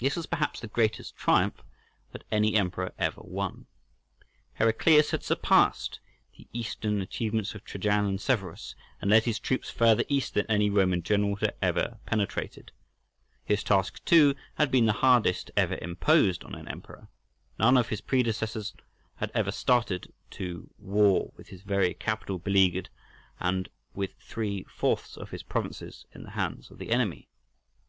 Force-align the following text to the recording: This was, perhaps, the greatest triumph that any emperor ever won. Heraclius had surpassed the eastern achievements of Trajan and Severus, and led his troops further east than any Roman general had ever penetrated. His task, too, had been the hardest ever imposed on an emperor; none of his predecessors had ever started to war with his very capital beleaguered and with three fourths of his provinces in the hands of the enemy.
This 0.00 0.16
was, 0.16 0.26
perhaps, 0.26 0.58
the 0.58 0.66
greatest 0.66 1.16
triumph 1.16 1.62
that 2.10 2.24
any 2.32 2.56
emperor 2.56 2.92
ever 2.98 3.20
won. 3.22 3.66
Heraclius 4.54 5.12
had 5.12 5.22
surpassed 5.22 6.00
the 6.36 6.48
eastern 6.52 7.00
achievements 7.00 7.54
of 7.54 7.62
Trajan 7.62 8.06
and 8.06 8.20
Severus, 8.20 8.74
and 9.00 9.08
led 9.08 9.22
his 9.22 9.38
troops 9.38 9.70
further 9.70 10.02
east 10.08 10.34
than 10.34 10.46
any 10.48 10.68
Roman 10.68 11.00
general 11.00 11.36
had 11.36 11.54
ever 11.62 11.98
penetrated. 12.06 12.72
His 13.44 13.62
task, 13.62 14.04
too, 14.04 14.34
had 14.56 14.72
been 14.72 14.86
the 14.86 14.94
hardest 14.94 15.52
ever 15.56 15.78
imposed 15.80 16.42
on 16.42 16.56
an 16.56 16.66
emperor; 16.66 17.06
none 17.56 17.76
of 17.76 17.90
his 17.90 18.00
predecessors 18.00 18.74
had 19.18 19.30
ever 19.32 19.52
started 19.52 20.12
to 20.30 20.70
war 20.76 21.30
with 21.36 21.50
his 21.50 21.62
very 21.62 21.94
capital 21.94 22.40
beleaguered 22.40 22.88
and 23.38 23.68
with 23.94 24.14
three 24.18 24.64
fourths 24.64 25.16
of 25.16 25.30
his 25.30 25.44
provinces 25.44 26.04
in 26.12 26.24
the 26.24 26.30
hands 26.30 26.68
of 26.72 26.78
the 26.78 26.90
enemy. 26.90 27.28